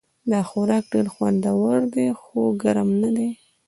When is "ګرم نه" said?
2.61-3.09